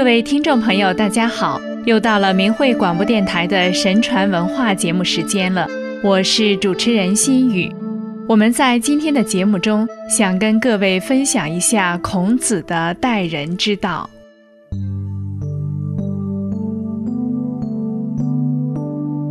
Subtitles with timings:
[0.00, 1.60] 各位听众朋友，大家好！
[1.84, 5.68] 又到了明慧广播电台的神传文化节目时间了，
[6.02, 7.70] 我是主持人心雨。
[8.26, 14.08] 我们在今天的节目中，想跟各位分享一下孔子的待人之道。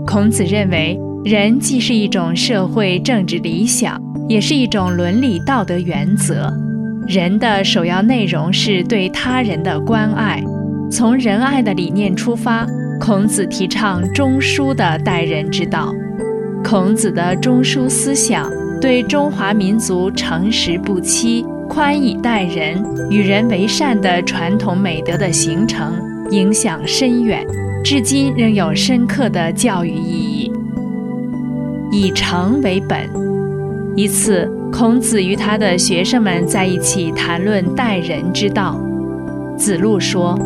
[0.05, 0.95] 孔子认为，
[1.25, 6.53] 人既是一种社会政治理想，也是一种伦理道德原则。
[7.07, 10.43] 人的首要内容是对他人的关爱。
[10.91, 12.65] 从仁爱的理念出发，
[12.99, 15.93] 孔子提倡中恕的待人之道。
[16.63, 25.93] 孔子的中恕思想对中华民族诚实不欺、宽以待人、与人为善的传统美德的形成
[26.31, 27.45] 影响深远，
[27.83, 30.51] 至今仍有深刻的教育意义。
[31.91, 33.09] 以诚为本。
[33.95, 38.79] 一次，孔子与他的学生们在一起谈论待人之道。
[39.55, 40.37] 子路说。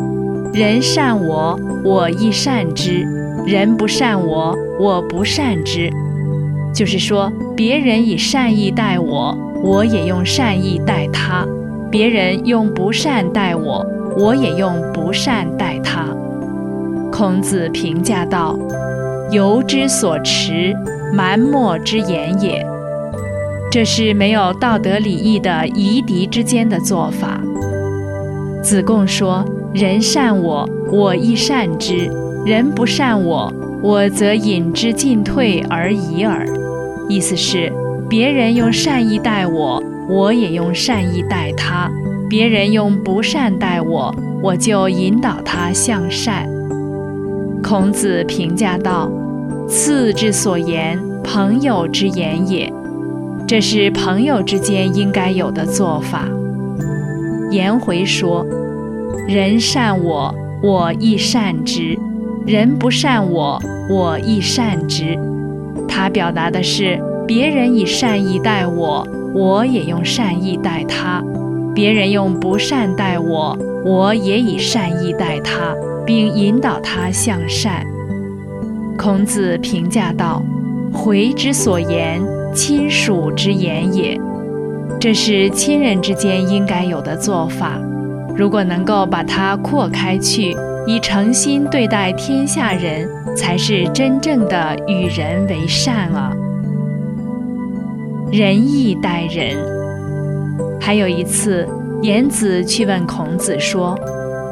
[0.54, 3.04] 人善我，我亦善之；
[3.44, 5.90] 人不善我，我不善之。
[6.72, 11.44] 就是说，别人以善意待我，我也用善意待他；
[11.90, 13.84] 别人用不善待我，
[14.16, 16.06] 我也用不善待他。
[17.12, 18.56] 孔子评价道
[19.34, 20.72] ：“由之所持，
[21.12, 22.64] 蛮貊之言也。”
[23.72, 27.42] 这是没有道德礼义的夷狄之间的做法。
[28.62, 29.44] 子贡说。
[29.73, 32.07] 人善我，我亦善之；
[32.45, 36.45] 人不善我，我则引之进退而已耳。
[37.09, 37.73] 意思是，
[38.07, 41.89] 别人用善意待我，我也用善意待他；
[42.29, 44.13] 别人用不善待我，
[44.44, 46.47] 我就引导他向善。
[47.63, 49.11] 孔子评价道
[49.67, 52.71] ：“次之所言，朋友之言也。
[53.47, 56.27] 这是朋友之间应该有的做法。”
[57.49, 58.45] 颜回说。
[59.27, 61.97] 人善我，我亦善之；
[62.45, 63.57] 人不善我，
[63.89, 65.17] 我亦善之。
[65.88, 71.23] 他表达的是，别人以善意待我，我也用善意待他；
[71.73, 75.73] 别人用不善待我，我也以善意待他，
[76.06, 77.85] 并引导他向善。
[78.97, 80.44] 孔子评价道
[80.91, 82.22] ：“回之所言，
[82.53, 84.19] 亲属之言也。
[85.00, 87.79] 这是亲人之间应该有的做法。”
[88.35, 90.55] 如果能够把它扩开去，
[90.88, 96.31] 以诚心对待天下人，才是真正的与人为善啊！
[98.31, 99.55] 仁义待人。
[100.81, 101.67] 还有一次，
[102.01, 103.95] 颜子去问孔子说：“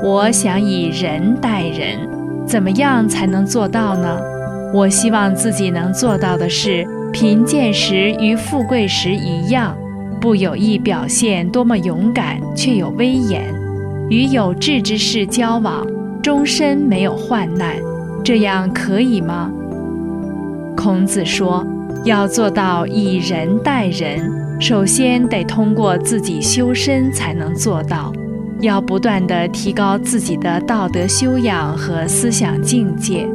[0.04, 1.98] 我想以仁待人，
[2.46, 4.18] 怎么样才能做到呢？
[4.74, 9.76] 我希望自己能做到的是，贫贱时与富贵时一样，
[10.22, 13.44] 不有意表现多么勇敢，却有威严。”
[14.12, 15.88] 与有志之士交往，
[16.22, 17.78] 终身没有患难，
[18.26, 19.50] 这样可以吗？
[20.76, 21.66] 孔子说，
[22.04, 24.30] 要做到以人待人，
[24.60, 28.12] 首先得通过自己修身才能做到，
[28.60, 33.26] 要不断地提高自己的道德修养和思想境界。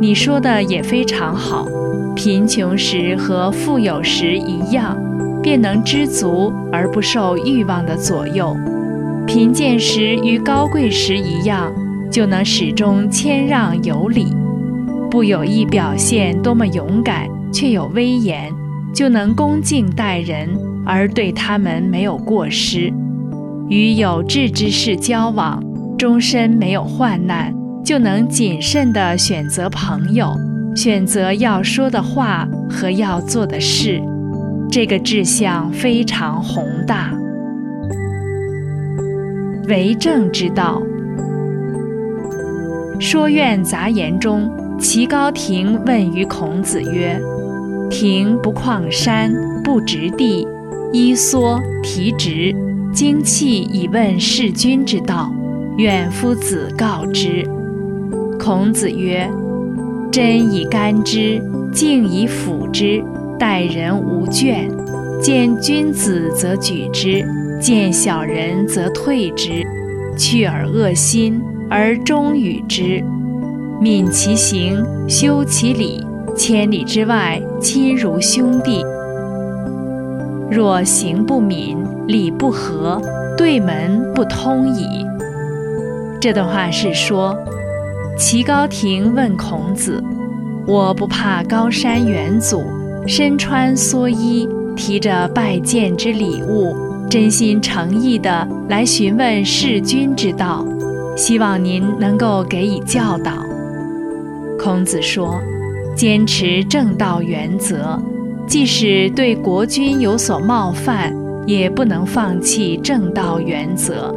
[0.00, 1.68] 你说的也非常好，
[2.16, 4.96] 贫穷时和富有时一样，
[5.42, 8.56] 便能知足而不受欲望的左右。
[9.28, 11.70] 贫贱时与高贵时一样，
[12.10, 14.24] 就能始终谦让有礼；
[15.10, 18.50] 不有意表现多么勇敢，却有威严，
[18.94, 20.48] 就能恭敬待人，
[20.86, 22.90] 而对他们没有过失；
[23.68, 25.62] 与有志之士交往，
[25.98, 30.34] 终身没有患难，就能谨慎地选择朋友，
[30.74, 34.02] 选择要说的话和要做的事。
[34.70, 37.12] 这个志向非常宏大。
[39.68, 40.82] 为政之道，
[43.00, 47.20] 《说苑杂言》中，齐高亭问于孔子曰
[47.90, 49.30] ：“亭不旷山，
[49.62, 50.48] 不直地，
[50.90, 52.54] 依缩提直，
[52.94, 55.30] 精气以问事君之道，
[55.76, 57.46] 愿夫子告之。”
[58.40, 59.28] 孔子曰
[60.10, 61.42] ：“真以干之，
[61.74, 63.04] 敬以辅之，
[63.38, 64.66] 待人无倦，
[65.20, 67.22] 见君子则举之。”
[67.60, 69.66] 见小人则退之，
[70.16, 73.04] 去而恶心，而忠与之，
[73.80, 76.04] 敏其行，修其礼，
[76.36, 78.84] 千里之外，亲如兄弟。
[80.50, 81.76] 若行不敏，
[82.06, 83.02] 礼不和，
[83.36, 85.04] 对门不通矣。
[86.20, 87.36] 这段话是说，
[88.16, 90.02] 齐高亭问孔子
[90.66, 92.64] ：“我不怕高山远阻，
[93.06, 96.74] 身穿蓑衣，提着拜见之礼物。”
[97.10, 100.62] 真心诚意地来询问事君之道，
[101.16, 103.32] 希望您能够给予教导。
[104.58, 105.40] 孔子说
[105.96, 107.98] ：“坚持正道原则，
[108.46, 111.10] 即使对国君有所冒犯，
[111.46, 114.14] 也不能放弃正道原则。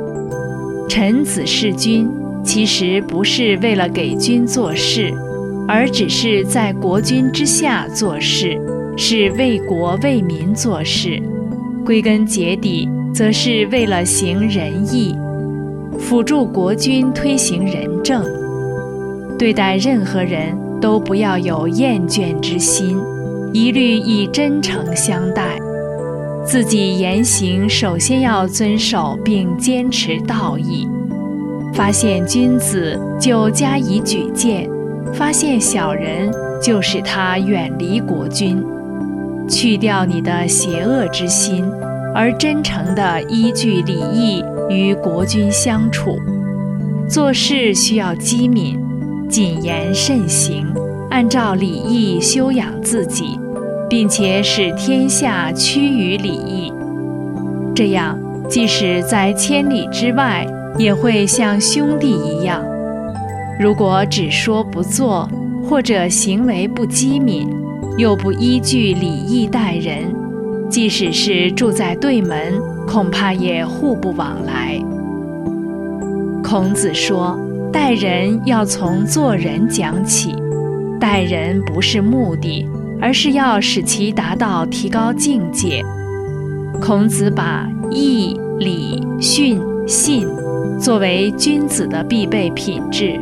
[0.90, 2.10] 臣子弑君，
[2.44, 5.14] 其实不是为了给君做事，
[5.66, 8.60] 而只是在国君之下做事，
[8.98, 11.22] 是为国为民做事。
[11.86, 15.16] 归根结底，则是为了行仁义。”
[16.00, 18.26] 辅助国君推行仁政，
[19.38, 22.98] 对待任何人都不要有厌倦之心，
[23.54, 25.58] 一律以真诚相待。
[26.44, 30.88] 自己言行首先要遵守并坚持道义。
[31.74, 34.68] 发现君子就加以举荐，
[35.14, 38.62] 发现小人就使他远离国君。
[39.52, 41.70] 去掉你的邪恶之心，
[42.16, 44.44] 而真诚地依据礼义。
[44.70, 46.18] 与国君相处，
[47.06, 48.80] 做事需要机敏，
[49.28, 50.66] 谨言慎行，
[51.10, 53.38] 按照礼义修养自己，
[53.90, 56.72] 并且使天下趋于礼义。
[57.76, 58.18] 这样，
[58.48, 62.64] 即使在千里之外，也会像兄弟一样。
[63.60, 65.28] 如果只说不做，
[65.70, 67.46] 或者行为不机敏，
[67.98, 70.14] 又不依据礼义待人，
[70.70, 72.72] 即使是住在对门。
[72.88, 74.78] 恐怕也互不往来。
[76.44, 77.40] 孔子说
[77.72, 80.36] ：“待人要从做人讲起，
[81.00, 82.68] 待人不是目的，
[83.00, 85.82] 而是要使其达到提高境界。”
[86.82, 90.28] 孔子把义、礼、训、信
[90.78, 93.18] 作为君子的必备品质。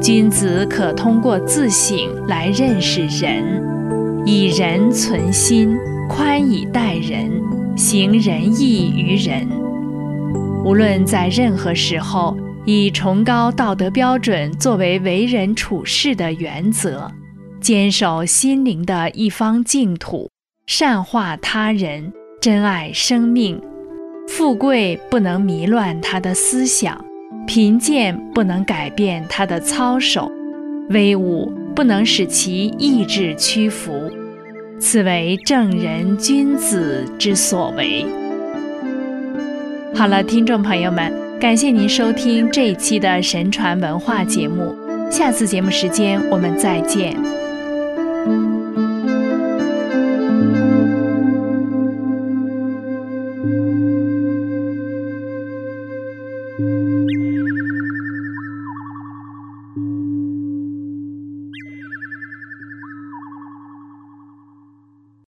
[0.00, 1.96] 君子可通过自省
[2.26, 3.62] 来认识人，
[4.24, 5.76] 以仁存心，
[6.08, 7.30] 宽以待人。
[7.76, 9.48] 行仁义于人，
[10.64, 12.36] 无论在任何时候，
[12.66, 17.10] 以崇高道德标准作为为人处事的原则，
[17.60, 20.28] 坚守心灵的一方净土，
[20.66, 23.60] 善化他人，珍爱生命。
[24.28, 27.02] 富贵不能迷乱他的思想，
[27.46, 30.30] 贫贱不能改变他的操守，
[30.90, 34.10] 威武不能使其意志屈服。
[34.78, 38.04] 此为正人君子之所为。
[39.94, 44.74] 好了，听众朋友们，感谢您收听这一期的神传文化节目，
[45.10, 47.41] 下次节目时间我们再见。